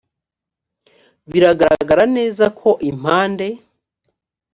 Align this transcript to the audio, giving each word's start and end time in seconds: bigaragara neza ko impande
bigaragara 1.31 2.03
neza 2.17 2.45
ko 2.59 2.69
impande 2.89 3.47